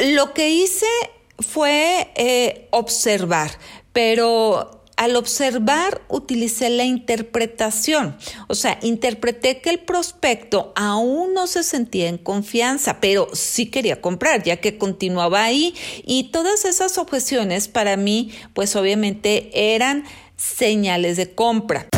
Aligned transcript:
lo 0.00 0.32
que 0.32 0.50
hice 0.50 0.86
fue 1.38 2.10
eh, 2.16 2.68
observar, 2.70 3.50
pero 3.92 4.82
al 4.96 5.16
observar 5.16 6.02
utilicé 6.08 6.68
la 6.68 6.84
interpretación, 6.84 8.18
o 8.48 8.54
sea, 8.54 8.78
interpreté 8.82 9.62
que 9.62 9.70
el 9.70 9.78
prospecto 9.80 10.74
aún 10.76 11.32
no 11.32 11.46
se 11.46 11.62
sentía 11.62 12.08
en 12.08 12.18
confianza, 12.18 13.00
pero 13.00 13.28
sí 13.32 13.66
quería 13.66 14.02
comprar, 14.02 14.42
ya 14.42 14.58
que 14.58 14.76
continuaba 14.76 15.42
ahí 15.42 15.74
y 16.04 16.24
todas 16.24 16.66
esas 16.66 16.98
objeciones 16.98 17.68
para 17.68 17.96
mí, 17.96 18.30
pues 18.52 18.76
obviamente 18.76 19.74
eran 19.74 20.04
señales 20.36 21.16
de 21.16 21.34
compra. 21.34 21.88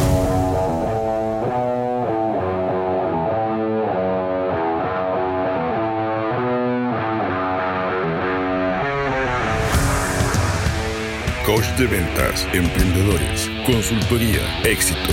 Coach 11.55 11.69
de 11.77 11.87
ventas, 11.87 12.49
emprendedores, 12.55 13.51
consultoría, 13.67 14.41
éxito. 14.65 15.13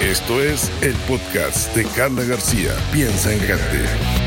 Esto 0.00 0.40
es 0.40 0.70
el 0.82 0.94
podcast 1.08 1.74
de 1.74 1.84
Carla 1.84 2.22
García. 2.22 2.70
Piensa 2.92 3.32
en 3.32 3.40
grande. 3.40 4.25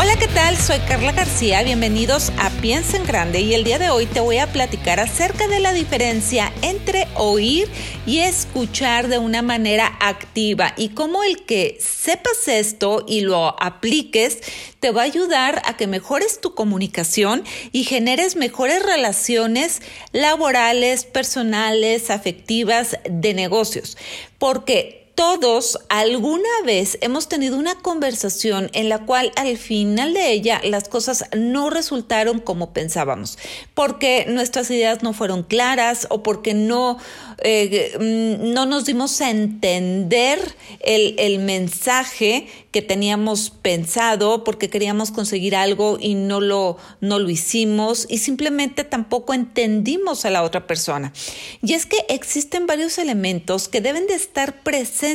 Hola, 0.00 0.14
¿qué 0.14 0.28
tal? 0.28 0.56
Soy 0.56 0.78
Carla 0.86 1.10
García. 1.10 1.64
Bienvenidos 1.64 2.30
a 2.38 2.50
Piensa 2.60 2.96
en 2.96 3.04
Grande 3.04 3.40
y 3.40 3.54
el 3.54 3.64
día 3.64 3.80
de 3.80 3.90
hoy 3.90 4.06
te 4.06 4.20
voy 4.20 4.38
a 4.38 4.46
platicar 4.46 5.00
acerca 5.00 5.48
de 5.48 5.58
la 5.58 5.72
diferencia 5.72 6.52
entre 6.62 7.08
oír 7.16 7.68
y 8.06 8.20
escuchar 8.20 9.08
de 9.08 9.18
una 9.18 9.42
manera 9.42 9.98
activa 9.98 10.72
y 10.76 10.90
cómo 10.90 11.24
el 11.24 11.44
que 11.44 11.78
sepas 11.80 12.46
esto 12.46 13.04
y 13.08 13.22
lo 13.22 13.60
apliques 13.60 14.38
te 14.78 14.92
va 14.92 15.02
a 15.02 15.06
ayudar 15.06 15.62
a 15.64 15.76
que 15.76 15.88
mejores 15.88 16.40
tu 16.40 16.54
comunicación 16.54 17.42
y 17.72 17.82
generes 17.82 18.36
mejores 18.36 18.80
relaciones 18.84 19.82
laborales, 20.12 21.06
personales, 21.06 22.10
afectivas, 22.10 22.98
de 23.10 23.34
negocios. 23.34 23.98
Porque 24.38 24.97
todos 25.18 25.80
alguna 25.88 26.48
vez 26.64 26.96
hemos 27.00 27.28
tenido 27.28 27.58
una 27.58 27.74
conversación 27.74 28.70
en 28.72 28.88
la 28.88 29.04
cual 29.04 29.32
al 29.34 29.58
final 29.58 30.14
de 30.14 30.30
ella 30.30 30.60
las 30.62 30.88
cosas 30.88 31.24
no 31.36 31.70
resultaron 31.70 32.38
como 32.38 32.72
pensábamos, 32.72 33.36
porque 33.74 34.26
nuestras 34.28 34.70
ideas 34.70 35.02
no 35.02 35.12
fueron 35.12 35.42
claras 35.42 36.06
o 36.10 36.22
porque 36.22 36.54
no, 36.54 36.98
eh, 37.38 37.96
mm, 37.98 38.52
no 38.52 38.64
nos 38.64 38.84
dimos 38.84 39.20
a 39.20 39.30
entender 39.30 40.54
el, 40.78 41.16
el 41.18 41.40
mensaje 41.40 42.46
que 42.70 42.80
teníamos 42.80 43.50
pensado 43.50 44.44
porque 44.44 44.70
queríamos 44.70 45.10
conseguir 45.10 45.56
algo 45.56 45.98
y 46.00 46.14
no 46.14 46.40
lo, 46.40 46.76
no 47.00 47.18
lo 47.18 47.28
hicimos 47.28 48.06
y 48.08 48.18
simplemente 48.18 48.84
tampoco 48.84 49.34
entendimos 49.34 50.24
a 50.24 50.30
la 50.30 50.44
otra 50.44 50.68
persona. 50.68 51.12
Y 51.60 51.72
es 51.72 51.86
que 51.86 51.96
existen 52.08 52.68
varios 52.68 52.98
elementos 52.98 53.66
que 53.66 53.80
deben 53.80 54.06
de 54.06 54.14
estar 54.14 54.62
presentes 54.62 55.07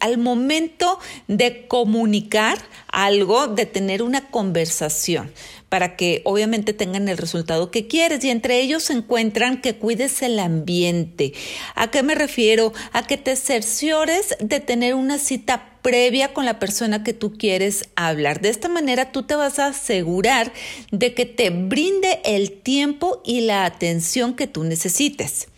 al 0.00 0.18
momento 0.18 0.98
de 1.26 1.66
comunicar 1.66 2.58
algo, 2.90 3.46
de 3.46 3.66
tener 3.66 4.02
una 4.02 4.28
conversación 4.30 5.32
para 5.68 5.96
que 5.96 6.22
obviamente 6.24 6.72
tengan 6.72 7.08
el 7.08 7.18
resultado 7.18 7.70
que 7.70 7.86
quieres 7.86 8.24
y 8.24 8.30
entre 8.30 8.60
ellos 8.60 8.84
se 8.84 8.94
encuentran 8.94 9.60
que 9.60 9.76
cuides 9.76 10.22
el 10.22 10.38
ambiente. 10.38 11.34
¿A 11.74 11.90
qué 11.90 12.02
me 12.02 12.14
refiero? 12.14 12.72
A 12.92 13.06
que 13.06 13.16
te 13.16 13.36
cerciores 13.36 14.36
de 14.40 14.60
tener 14.60 14.94
una 14.94 15.18
cita 15.18 15.78
previa 15.82 16.32
con 16.32 16.44
la 16.44 16.58
persona 16.58 17.04
que 17.04 17.12
tú 17.12 17.36
quieres 17.36 17.88
hablar. 17.96 18.40
De 18.40 18.48
esta 18.48 18.68
manera 18.68 19.12
tú 19.12 19.22
te 19.24 19.34
vas 19.34 19.58
a 19.58 19.66
asegurar 19.66 20.52
de 20.90 21.14
que 21.14 21.26
te 21.26 21.50
brinde 21.50 22.20
el 22.24 22.52
tiempo 22.52 23.22
y 23.24 23.42
la 23.42 23.64
atención 23.64 24.34
que 24.34 24.46
tú 24.46 24.64
necesites. 24.64 25.48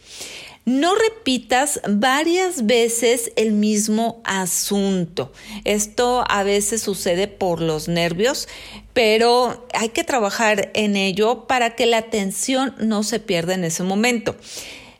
No 0.66 0.94
repitas 0.94 1.80
varias 1.88 2.66
veces 2.66 3.32
el 3.36 3.52
mismo 3.52 4.20
asunto. 4.24 5.32
Esto 5.64 6.24
a 6.28 6.42
veces 6.42 6.82
sucede 6.82 7.28
por 7.28 7.60
los 7.60 7.88
nervios, 7.88 8.46
pero 8.92 9.66
hay 9.72 9.88
que 9.88 10.04
trabajar 10.04 10.70
en 10.74 10.96
ello 10.96 11.46
para 11.46 11.74
que 11.74 11.86
la 11.86 11.98
atención 11.98 12.74
no 12.78 13.02
se 13.02 13.20
pierda 13.20 13.54
en 13.54 13.64
ese 13.64 13.82
momento. 13.82 14.36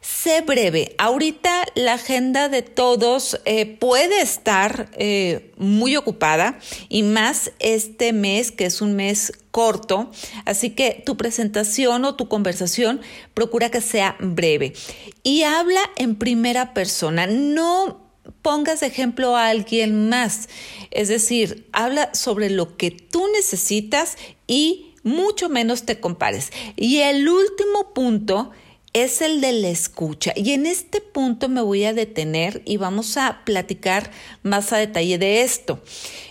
Sé 0.01 0.41
breve. 0.41 0.95
Ahorita 0.97 1.67
la 1.75 1.95
agenda 1.95 2.49
de 2.49 2.63
todos 2.63 3.39
eh, 3.45 3.67
puede 3.67 4.23
estar 4.23 4.91
eh, 4.95 5.53
muy 5.59 5.95
ocupada 5.95 6.59
y 6.89 7.03
más 7.03 7.53
este 7.59 8.15
mes 8.15 8.51
que 8.51 8.65
es 8.65 8.81
un 8.81 8.97
mes 8.97 9.31
corto. 9.51 10.11
Así 10.47 10.71
que 10.71 11.03
tu 11.05 11.19
presentación 11.19 12.07
o 12.07 12.15
tu 12.15 12.29
conversación 12.29 13.03
procura 13.35 13.71
que 13.71 13.83
sea 13.83 14.17
breve 14.21 14.73
y 15.23 15.43
habla 15.43 15.83
en 15.97 16.17
primera 16.17 16.73
persona. 16.73 17.27
No 17.27 18.11
pongas 18.41 18.83
ejemplo 18.83 19.37
a 19.37 19.49
alguien 19.49 20.09
más. 20.09 20.49
Es 20.91 21.09
decir, 21.09 21.69
habla 21.73 22.15
sobre 22.15 22.49
lo 22.49 22.79
que 22.79 22.91
tú 22.91 23.27
necesitas 23.35 24.17
y 24.47 24.95
mucho 25.03 25.51
menos 25.51 25.85
te 25.85 26.01
compares. 26.01 26.53
Y 26.77 26.99
el 26.99 27.29
último 27.29 27.93
punto 27.93 28.51
es 28.93 29.23
el 29.23 29.41
de 29.41 29.53
la 29.53 29.69
escucha. 29.69 30.33
Y 30.35 30.53
en 30.53 30.67
este 30.67 31.01
punto 31.01 31.49
me 31.49 31.63
voy 31.63 31.85
a 31.85 31.93
detener 31.93 32.63
y 32.65 32.77
vamos 32.77 33.17
a 33.17 33.43
platicar 33.45 34.11
más 34.43 34.73
a 34.73 34.79
detalle 34.79 35.19
de 35.19 35.43
esto, 35.43 35.81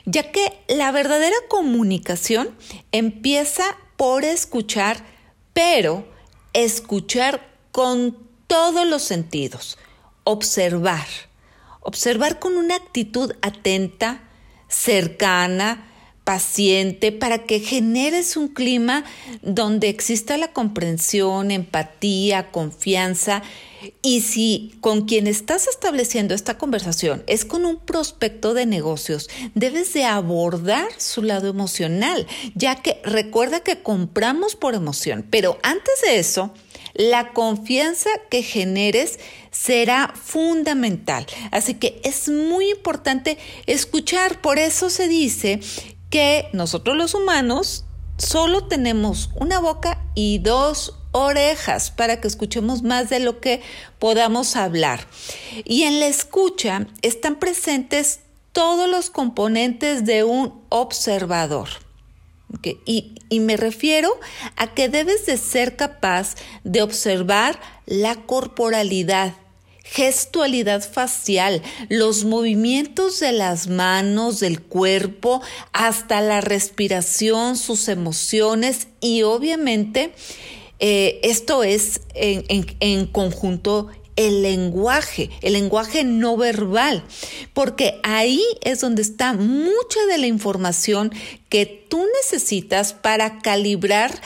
ya 0.06 0.32
que 0.32 0.54
la 0.68 0.92
verdadera 0.92 1.36
comunicación 1.48 2.50
empieza 2.92 3.64
por 3.98 4.24
escuchar, 4.24 5.04
pero 5.54 6.08
escuchar 6.54 7.48
con 7.72 8.18
todos 8.48 8.88
los 8.88 9.04
sentidos, 9.04 9.78
observar, 10.24 11.08
observar 11.82 12.40
con 12.40 12.58
una 12.58 12.76
actitud 12.76 13.34
atenta, 13.42 14.24
cercana, 14.68 15.89
paciente, 16.30 17.12
para 17.12 17.40
que 17.40 17.60
generes 17.60 18.38
un 18.38 18.50
clima 18.50 19.04
donde 19.42 19.90
exista 19.90 20.38
la 20.38 20.54
comprensión, 20.54 21.50
empatía, 21.50 22.52
confianza. 22.52 23.42
Y 24.04 24.22
si 24.22 24.78
con 24.80 25.08
quien 25.08 25.26
estás 25.26 25.68
estableciendo 25.68 26.36
esta 26.36 26.60
conversación 26.60 27.24
es 27.26 27.46
con 27.46 27.66
un 27.66 27.80
prospecto 27.80 28.54
de 28.54 28.68
negocios, 28.68 29.28
debes 29.56 29.92
de 29.94 30.06
abordar 30.06 30.90
su 30.98 31.24
lado 31.24 31.48
emocional, 31.48 32.28
ya 32.54 32.76
que 32.76 33.02
recuerda 33.04 33.62
que 33.62 33.82
compramos 33.82 34.56
por 34.56 34.76
emoción, 34.76 35.26
pero 35.28 35.58
antes 35.64 35.96
de 36.04 36.20
eso, 36.20 36.54
la 36.94 37.32
confianza 37.34 38.12
que 38.30 38.44
generes 38.44 39.18
será 39.50 40.14
fundamental. 40.16 41.26
Así 41.50 41.74
que 41.74 42.00
es 42.04 42.30
muy 42.30 42.70
importante 42.70 43.40
escuchar. 43.66 44.42
Por 44.42 44.60
eso 44.60 44.92
se 44.92 45.08
dice 45.08 45.60
que 46.10 46.50
nosotros 46.54 46.96
los 46.96 47.14
humanos 47.14 47.86
solo 48.18 48.66
tenemos 48.66 49.30
una 49.36 49.60
boca 49.60 50.04
y 50.16 50.40
dos 50.40 50.96
orejas 51.12 51.92
para 51.92 52.22
que 52.22 52.28
escuchemos 52.28 52.84
más 52.84 53.10
de 53.10 53.20
lo 53.20 53.40
que 53.40 53.62
podamos 53.98 54.56
hablar. 54.56 55.08
Y 55.66 55.84
en 55.84 56.00
la 56.00 56.08
escucha 56.08 56.88
están 57.02 57.38
presentes 57.38 58.22
todos 58.52 58.90
los 58.90 59.10
componentes 59.10 60.06
de 60.06 60.24
un 60.24 60.62
observador. 60.70 61.70
Y, 62.86 63.16
y, 63.30 63.40
me 63.42 63.58
refiero 63.58 64.10
a 64.56 64.74
que 64.74 64.90
debes 64.90 65.28
de 65.28 65.38
ser 65.38 65.76
capaz 65.76 66.34
de 66.64 66.82
observar 66.82 67.60
la 67.86 68.16
corporalidad, 68.16 69.36
gestualidad 69.92 70.88
facial, 70.88 71.62
los 71.90 72.24
movimientos 72.24 73.20
de 73.20 73.32
las 73.32 73.68
manos, 73.68 74.40
del 74.40 74.62
cuerpo, 74.62 75.42
hasta 75.74 76.22
la 76.22 76.42
respiración, 76.42 77.58
sus 77.58 77.88
emociones 77.88 78.88
y 79.02 79.24
obviamente 79.24 80.14
eh, 80.80 81.20
esto 81.24 81.64
es 81.64 82.02
en, 82.14 82.66
en 82.80 83.06
conjunto 83.08 83.88
el 84.16 84.44
lenguaje, 84.44 85.30
el 85.42 85.54
lenguaje 85.54 86.04
no 86.04 86.38
verbal, 86.38 87.04
porque 87.54 88.00
ahí 88.04 88.44
es 88.62 88.82
donde 88.82 89.02
está 89.02 89.34
mucha 89.34 90.06
de 90.10 90.18
la 90.18 90.28
información 90.28 91.12
que 91.48 91.66
tú 91.66 92.06
necesitas 92.22 92.94
para 92.94 93.40
calibrar 93.40 94.22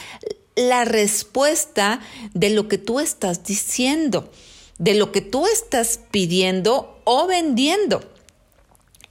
la 0.56 0.84
respuesta 0.84 2.02
de 2.34 2.50
lo 2.50 2.68
que 2.68 2.78
tú 2.78 3.00
estás 3.00 3.44
diciendo 3.44 4.30
de 4.78 4.96
lo 4.96 5.12
que 5.12 5.22
tú 5.22 5.46
estás 5.48 6.00
pidiendo 6.12 7.00
o 7.04 7.28
vendiendo. 7.28 8.02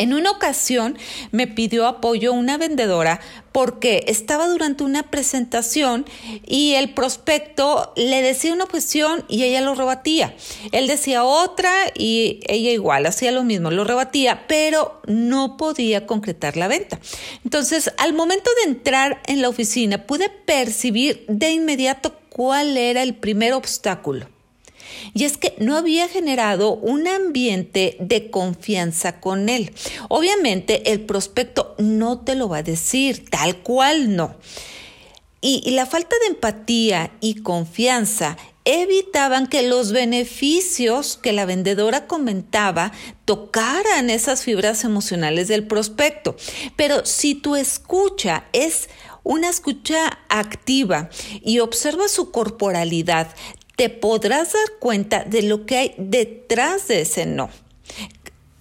En 0.02 0.14
una 0.14 0.32
ocasión 0.32 0.98
me 1.30 1.46
pidió 1.46 1.86
apoyo 1.86 2.32
una 2.32 2.56
vendedora 2.56 3.20
porque 3.52 4.04
estaba 4.08 4.48
durante 4.48 4.82
una 4.82 5.10
presentación 5.10 6.06
y 6.44 6.74
el 6.74 6.92
prospecto 6.92 7.92
le 7.94 8.20
decía 8.20 8.52
una 8.52 8.66
cuestión 8.66 9.24
y 9.28 9.44
ella 9.44 9.60
lo 9.60 9.76
rebatía. 9.76 10.34
Él 10.72 10.88
decía 10.88 11.22
otra 11.24 11.72
y 11.94 12.40
ella 12.48 12.70
igual, 12.70 13.06
hacía 13.06 13.30
lo 13.30 13.44
mismo, 13.44 13.70
lo 13.70 13.84
rebatía, 13.84 14.46
pero 14.48 15.00
no 15.06 15.56
podía 15.56 16.04
concretar 16.04 16.56
la 16.56 16.66
venta. 16.68 16.98
Entonces, 17.44 17.92
al 17.98 18.12
momento 18.12 18.50
de 18.64 18.72
entrar 18.72 19.22
en 19.26 19.42
la 19.42 19.50
oficina, 19.50 20.06
pude 20.06 20.30
percibir 20.30 21.24
de 21.28 21.52
inmediato 21.52 22.14
cuál 22.28 22.76
era 22.76 23.02
el 23.02 23.14
primer 23.14 23.52
obstáculo. 23.52 24.31
Y 25.14 25.24
es 25.24 25.36
que 25.36 25.54
no 25.58 25.76
había 25.76 26.08
generado 26.08 26.74
un 26.74 27.06
ambiente 27.06 27.96
de 28.00 28.30
confianza 28.30 29.20
con 29.20 29.48
él. 29.48 29.72
Obviamente 30.08 30.92
el 30.92 31.00
prospecto 31.00 31.74
no 31.78 32.20
te 32.20 32.34
lo 32.34 32.48
va 32.48 32.58
a 32.58 32.62
decir, 32.62 33.28
tal 33.28 33.58
cual 33.58 34.16
no. 34.16 34.36
Y, 35.44 35.72
la 35.72 35.86
falta 35.86 36.14
de 36.20 36.28
empatía 36.28 37.10
y 37.20 37.42
confianza 37.42 38.36
evitaban 38.64 39.48
que 39.48 39.64
los 39.64 39.90
beneficios 39.90 41.18
que 41.20 41.32
la 41.32 41.46
vendedora 41.46 42.06
comentaba 42.06 42.92
tocaran 43.24 44.08
esas 44.08 44.44
fibras 44.44 44.84
emocionales 44.84 45.48
del 45.48 45.66
prospecto. 45.66 46.36
Pero 46.76 47.04
si 47.04 47.34
tu 47.34 47.56
escucha 47.56 48.44
es 48.52 48.88
una 49.24 49.48
escucha 49.48 50.20
activa 50.28 51.10
y 51.42 51.58
observa 51.58 52.06
su 52.06 52.30
corporalidad, 52.30 53.28
te 53.76 53.88
podrás 53.88 54.52
dar 54.52 54.78
cuenta 54.78 55.24
de 55.24 55.42
lo 55.42 55.66
que 55.66 55.76
hay 55.76 55.94
detrás 55.98 56.88
de 56.88 57.02
ese 57.02 57.26
no. 57.26 57.50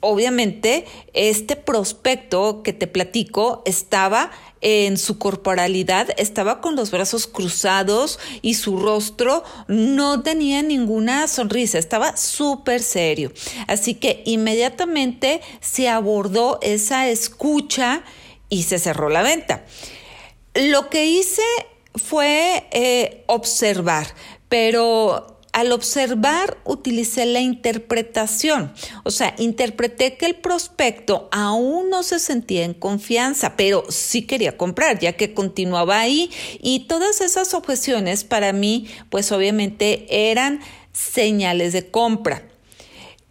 Obviamente, 0.03 0.85
este 1.13 1.55
prospecto 1.55 2.63
que 2.63 2.73
te 2.73 2.87
platico 2.87 3.61
estaba 3.65 4.31
en 4.61 4.97
su 4.97 5.19
corporalidad, 5.19 6.09
estaba 6.17 6.59
con 6.59 6.75
los 6.75 6.89
brazos 6.89 7.27
cruzados 7.27 8.19
y 8.41 8.55
su 8.55 8.77
rostro 8.77 9.43
no 9.67 10.23
tenía 10.23 10.63
ninguna 10.63 11.27
sonrisa, 11.27 11.77
estaba 11.77 12.17
súper 12.17 12.81
serio. 12.81 13.31
Así 13.67 13.93
que 13.93 14.23
inmediatamente 14.25 15.41
se 15.59 15.87
abordó 15.87 16.57
esa 16.63 17.07
escucha 17.07 18.03
y 18.49 18.63
se 18.63 18.79
cerró 18.79 19.09
la 19.09 19.21
venta. 19.21 19.65
Lo 20.55 20.89
que 20.89 21.05
hice 21.05 21.43
fue 21.95 22.67
eh, 22.71 23.23
observar, 23.27 24.07
pero 24.51 25.37
al 25.53 25.71
observar 25.71 26.57
utilicé 26.65 27.25
la 27.25 27.39
interpretación, 27.39 28.73
o 29.05 29.09
sea, 29.09 29.33
interpreté 29.37 30.17
que 30.17 30.25
el 30.25 30.35
prospecto 30.35 31.29
aún 31.31 31.89
no 31.89 32.03
se 32.03 32.19
sentía 32.19 32.65
en 32.65 32.73
confianza, 32.73 33.55
pero 33.55 33.85
sí 33.87 34.23
quería 34.23 34.57
comprar, 34.57 34.99
ya 34.99 35.13
que 35.13 35.33
continuaba 35.33 36.01
ahí 36.01 36.29
y 36.61 36.81
todas 36.87 37.21
esas 37.21 37.53
objeciones 37.53 38.25
para 38.25 38.51
mí, 38.51 38.87
pues 39.09 39.31
obviamente 39.31 40.29
eran 40.29 40.59
señales 40.91 41.71
de 41.71 41.89
compra. 41.89 42.50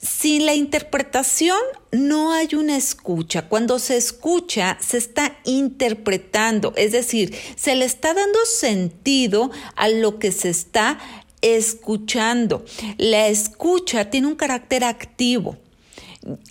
Sin 0.00 0.47
la 0.47 0.55
interpretación 0.55 1.58
no 1.93 2.32
hay 2.32 2.55
una 2.55 2.76
escucha. 2.76 3.49
Cuando 3.49 3.79
se 3.79 3.99
escucha, 3.99 4.79
se 4.81 4.97
está 4.97 5.37
interpretando, 5.44 6.73
es 6.76 6.93
decir, 6.93 7.37
se 7.56 7.75
le 7.75 7.85
está 7.85 8.14
dando 8.14 8.38
sentido 8.47 9.50
a 9.76 9.88
lo 9.88 10.19
que 10.19 10.32
se 10.32 10.49
está 10.49 10.99
escuchando. 11.43 12.64
La 12.97 13.29
escucha 13.29 14.08
tiene 14.08 14.29
un 14.29 14.37
carácter 14.37 14.85
activo. 14.85 15.58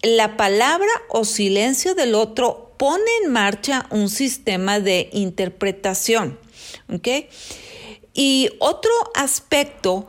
La 0.04 0.38
palabra 0.38 0.92
o 1.10 1.26
silencio 1.26 1.96
del 1.96 2.14
otro 2.14 2.76
pone 2.78 3.10
en 3.24 3.32
marcha 3.32 3.88
un 3.90 4.10
sistema 4.10 4.80
de 4.80 5.10
interpretación. 5.12 6.40
Y 8.14 8.50
otro 8.60 8.92
aspecto 9.16 10.08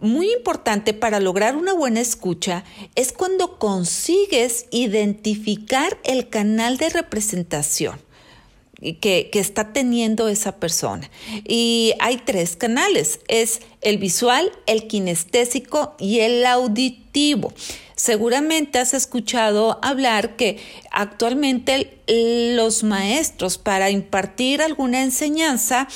muy 0.00 0.32
importante 0.32 0.94
para 0.94 1.20
lograr 1.20 1.56
una 1.56 1.74
buena 1.74 2.00
escucha 2.00 2.64
es 2.94 3.12
cuando 3.12 3.58
consigues 3.58 4.66
identificar 4.70 5.98
el 6.04 6.28
canal 6.28 6.78
de 6.78 6.88
representación. 6.88 8.00
Que, 9.02 9.28
está 9.34 9.74
teniendo 9.74 10.28
esa 10.28 10.56
persona. 10.56 11.10
Y 11.46 11.92
hay 12.00 12.16
tres 12.16 12.56
canales, 12.56 13.20
es 13.28 13.60
el 13.82 13.98
visual, 13.98 14.50
el 14.66 14.86
kinestésico 14.86 15.96
y 15.98 16.20
el 16.20 16.46
auditivo. 16.46 17.52
Seguramente 17.94 18.78
has 18.78 18.94
escuchado 18.94 19.78
hablar 19.82 20.36
que 20.36 20.58
actualmente 20.90 21.98
los 22.56 22.82
maestros 22.82 23.58
para 23.58 23.90
impartir 23.90 24.62
alguna 24.62 25.02
enseñanza 25.02 25.86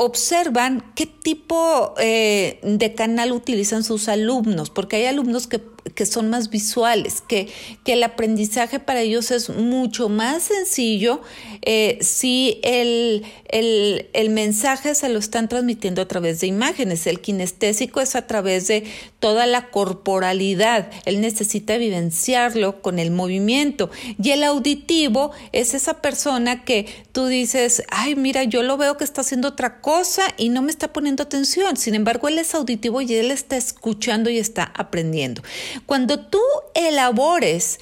observan 0.00 0.92
qué 0.94 1.04
tipo 1.04 1.94
eh, 1.98 2.58
de 2.62 2.94
canal 2.94 3.32
utilizan 3.32 3.84
sus 3.84 4.08
alumnos, 4.08 4.70
porque 4.70 4.96
hay 4.96 5.04
alumnos 5.04 5.46
que, 5.46 5.60
son 6.06 6.30
más 6.30 6.50
visuales, 6.50 7.22
que, 7.26 7.48
que, 7.84 7.94
el 7.94 8.02
aprendizaje 8.02 8.78
para 8.78 9.00
ellos 9.00 9.30
es 9.30 9.50
mucho 9.50 10.08
más 10.08 10.44
sencillo 10.44 11.20
eh, 11.62 11.98
si 12.00 12.60
el, 12.62 13.24
el, 13.48 14.08
el, 14.12 14.30
mensaje 14.30 14.94
se 14.94 15.08
lo 15.08 15.18
están 15.18 15.48
transmitiendo 15.48 16.02
a 16.02 16.08
través 16.08 16.40
de 16.40 16.46
imágenes. 16.46 17.06
El 17.06 17.20
kinestésico 17.20 18.00
es 18.00 18.16
a 18.16 18.26
través 18.26 18.66
de 18.68 18.84
toda 19.18 19.46
la 19.46 19.70
corporalidad. 19.70 20.90
Él 21.04 21.20
necesita 21.20 21.76
vivenciarlo 21.76 22.80
con 22.80 22.98
el 22.98 23.10
movimiento. 23.10 23.90
Y 24.22 24.30
el 24.30 24.42
auditivo 24.42 25.32
es 25.52 25.74
esa 25.74 26.00
persona 26.00 26.64
que 26.64 26.86
tú 27.12 27.26
dices, 27.26 27.82
ay, 27.90 28.16
mira, 28.16 28.44
yo 28.44 28.62
lo 28.62 28.76
veo 28.76 28.96
que 28.96 29.04
está 29.04 29.20
haciendo 29.20 29.48
otra 29.48 29.80
cosa 29.80 30.22
y 30.36 30.48
no 30.48 30.62
me 30.62 30.70
está 30.70 30.92
poniendo 30.92 31.22
atención. 31.22 31.76
Sin 31.76 31.94
embargo, 31.94 32.28
él 32.28 32.38
es 32.38 32.54
auditivo 32.54 33.00
y 33.00 33.14
él 33.14 33.30
está 33.30 33.56
escuchando 33.56 34.30
y 34.30 34.38
está 34.38 34.72
aprendiendo. 34.74 35.42
Cuando 35.86 36.20
tú 36.20 36.40
elabores 36.74 37.80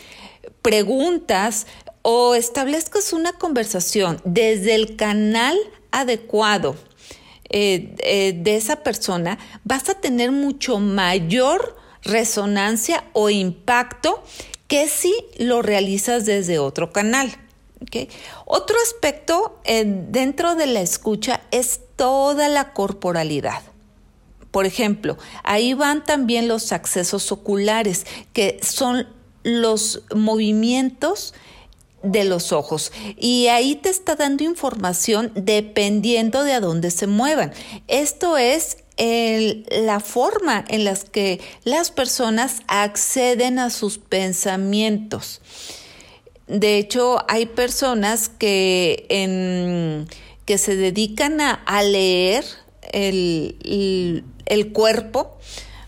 preguntas 0.63 1.67
o 2.03 2.35
establezcas 2.35 3.13
una 3.13 3.33
conversación 3.33 4.21
desde 4.25 4.75
el 4.75 4.97
canal 4.97 5.57
adecuado, 5.91 6.77
eh, 7.51 7.95
eh, 8.01 8.35
de 8.37 8.57
esa 8.57 8.83
persona, 8.83 9.39
vas 9.65 9.89
a 9.89 9.95
tener 9.95 10.33
mucho 10.33 10.81
mayor 10.81 11.77
resonancia 12.03 13.05
o 13.15 13.31
impacto 13.31 14.23
que 14.67 14.87
si 14.87 15.15
lo 15.39 15.63
realizas 15.63 16.27
desde 16.27 16.59
otro 16.59 16.93
canal. 16.93 17.35
Otro 18.45 18.77
aspecto 18.83 19.61
eh, 19.65 19.85
dentro 19.87 20.57
de 20.57 20.67
la 20.67 20.81
escucha 20.81 21.41
es 21.51 21.81
toda 21.97 22.49
la 22.49 22.75
corporalidad. 22.75 23.63
Por 24.51 24.67
ejemplo, 24.67 25.19
ahí 25.45 25.75
van 25.75 26.05
también 26.05 26.49
los 26.49 26.73
accesos 26.73 27.31
oculares, 27.33 28.07
que 28.33 28.59
son 28.63 29.07
los 29.43 30.03
movimientos 30.15 31.35
de 32.03 32.25
los 32.25 32.53
ojos 32.53 32.93
y 33.17 33.49
ahí 33.49 33.75
te 33.75 33.89
está 33.89 34.15
dando 34.15 34.45
información 34.45 35.33
dependiendo 35.35 36.45
de 36.45 36.53
a 36.53 36.61
dónde 36.61 36.91
se 36.91 37.07
muevan. 37.07 37.53
Esto 37.89 38.37
es 38.37 38.79
la 38.99 40.01
forma 40.01 40.65
en 40.69 40.85
la 40.85 40.97
que 40.97 41.41
las 41.65 41.91
personas 41.91 42.63
acceden 42.67 43.59
a 43.59 43.71
sus 43.71 43.99
pensamientos. 43.99 45.41
De 46.49 46.79
hecho, 46.79 47.25
hay 47.29 47.47
personas 47.47 48.29
que, 48.29 50.07
que 50.45 50.59
se 50.59 50.77
dedican 50.77 51.41
a, 51.41 51.83
leer 51.83 52.45
el, 52.93 54.25
cuerpo, 54.73 55.39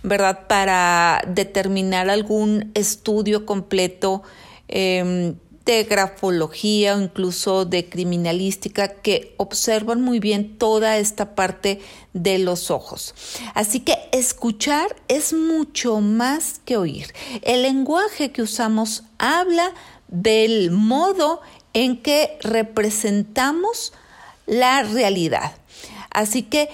¿verdad? 0.02 0.47
Para 0.49 1.23
determinar 1.26 2.11
algún 2.11 2.71
estudio 2.75 3.47
completo. 3.47 4.23
Em, 4.69 5.35
de 5.64 5.85
grafología 5.85 6.97
o 6.97 7.00
incluso 7.00 7.64
de 7.64 7.88
criminalística 7.88 8.88
que 8.88 9.35
observan 9.37 10.00
muy 10.00 10.19
bien 10.19 10.59
toda 10.59 10.99
esta 10.99 11.35
parte 11.35 11.80
de 12.12 12.38
los 12.38 12.71
ojos. 12.71 13.14
Así 13.54 13.80
que 13.80 13.97
escuchar 14.12 14.97
es 15.09 15.33
mucho 15.33 16.00
más 16.00 16.61
que 16.64 16.76
oír. 16.76 17.12
El 17.42 17.62
lenguaje 17.62 18.33
que 18.33 18.42
usamos 18.42 19.04
habla 19.19 19.73
del 20.09 20.71
modo 20.71 21.40
en 21.73 21.99
que 21.99 22.38
representamos 22.40 23.92
la 24.47 24.83
realidad. 24.83 25.52
Así 26.11 26.42
que 26.42 26.69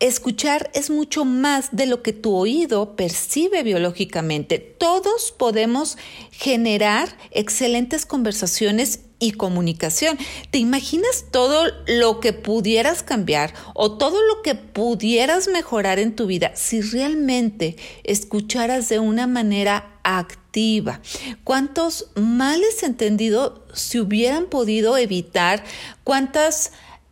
Escuchar 0.00 0.70
es 0.74 0.90
mucho 0.90 1.24
más 1.24 1.70
de 1.72 1.86
lo 1.86 2.02
que 2.04 2.12
tu 2.12 2.32
oído 2.32 2.94
percibe 2.94 3.64
biológicamente. 3.64 4.60
Todos 4.60 5.32
podemos 5.36 5.98
generar 6.30 7.08
excelentes 7.32 8.06
conversaciones 8.06 9.00
y 9.18 9.32
comunicación. 9.32 10.16
¿Te 10.52 10.58
imaginas 10.58 11.24
todo 11.32 11.64
lo 11.88 12.20
que 12.20 12.32
pudieras 12.32 13.02
cambiar 13.02 13.52
o 13.74 13.98
todo 13.98 14.22
lo 14.22 14.42
que 14.42 14.54
pudieras 14.54 15.48
mejorar 15.48 15.98
en 15.98 16.14
tu 16.14 16.26
vida 16.26 16.52
si 16.54 16.80
realmente 16.80 17.76
escucharas 18.04 18.88
de 18.88 19.00
una 19.00 19.26
manera 19.26 19.98
activa? 20.04 21.00
¿Cuántos 21.42 22.10
males 22.14 22.84
entendidos 22.84 23.62
se 23.72 24.00
hubieran 24.00 24.46
podido 24.46 24.96
evitar? 24.96 25.64
¿Cuántas 26.04 26.70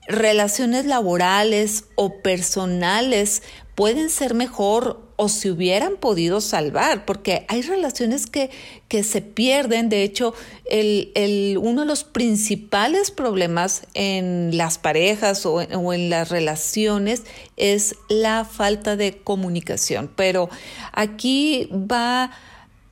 relaciones 0.09 0.87
laborales 0.87 1.85
o 1.95 2.21
personales 2.23 3.43
pueden 3.75 4.09
ser 4.09 4.35
mejor 4.35 5.07
o 5.17 5.29
se 5.29 5.51
hubieran 5.51 5.97
podido 5.97 6.41
salvar, 6.41 7.05
porque 7.05 7.47
hay 7.49 7.63
relaciones 7.63 8.27
que, 8.27 8.51
que 8.89 9.03
se 9.03 9.23
pierden. 9.23 9.89
De 9.89 10.03
hecho, 10.03 10.35
el, 10.71 11.13
el, 11.15 11.59
uno 11.59 11.83
de 11.83 11.87
los 11.87 12.05
principales 12.05 13.11
problemas 13.11 13.83
en 13.95 14.57
las 14.57 14.79
parejas 14.79 15.45
o 15.47 15.63
en, 15.63 15.75
o 15.75 15.93
en 15.93 16.11
las 16.11 16.29
relaciones 16.29 17.25
es 17.57 17.97
la 18.09 18.45
falta 18.45 18.97
de 18.97 19.19
comunicación. 19.19 20.11
Pero 20.15 20.51
aquí 20.93 21.69
va, 21.73 22.31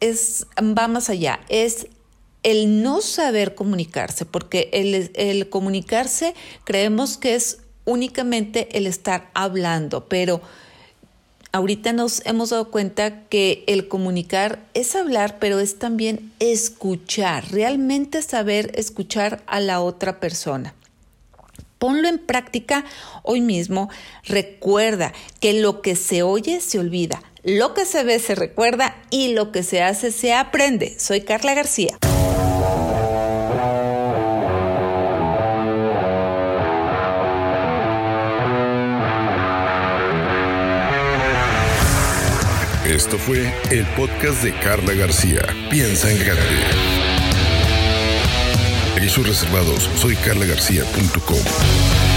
es, 0.00 0.46
va 0.58 0.88
más 0.88 1.10
allá, 1.10 1.40
es 1.48 1.88
el 2.44 2.82
no 2.82 3.00
saber 3.00 3.56
comunicarse, 3.56 4.24
porque 4.26 4.70
el, 4.72 5.48
comunicarse 5.48 6.34
creemos 6.62 7.16
que 7.16 7.34
es 7.34 7.58
únicamente 7.84 8.78
el 8.78 8.86
estar 8.86 9.30
hablando, 9.34 10.06
pero 10.08 10.40
ahorita 11.52 11.92
nos 11.92 12.24
hemos 12.26 12.50
dado 12.50 12.70
cuenta 12.70 13.24
que 13.28 13.64
el 13.66 13.88
comunicar 13.88 14.60
es 14.74 14.94
hablar, 14.94 15.38
pero 15.40 15.58
es 15.58 15.78
también 15.78 16.32
escuchar, 16.38 17.50
realmente 17.50 18.22
saber 18.22 18.72
escuchar 18.74 19.42
a 19.46 19.58
la 19.60 19.80
otra 19.80 20.20
persona. 20.20 20.74
Ponlo 21.78 22.08
en 22.08 22.18
práctica 22.18 22.84
hoy 23.24 23.40
mismo. 23.42 23.90
Recuerda 24.24 25.12
que 25.40 25.52
lo 25.54 25.82
que 25.82 25.96
se 25.96 26.22
oye 26.22 26.60
se 26.60 26.78
olvida, 26.78 27.22
lo 27.42 27.74
que 27.74 27.84
se 27.84 28.04
ve 28.04 28.18
se 28.20 28.34
recuerda 28.34 28.96
y 29.10 29.34
lo 29.34 29.52
que 29.52 29.62
se 29.62 29.82
hace 29.82 30.10
se 30.10 30.32
aprende. 30.32 30.98
Soy 30.98 31.22
Carla 31.22 31.52
García. 31.52 31.98
Esto 42.94 43.18
fue 43.18 43.52
el 43.72 43.84
podcast 43.96 44.40
de 44.44 44.56
Carla 44.60 44.92
García. 44.92 45.40
Piensa 45.68 46.12
en 46.12 46.18
grande. 46.20 46.44
Servicios 48.94 49.26
reservados. 49.26 49.90
Soy 49.96 50.14
carlagarcía.com. 50.14 52.13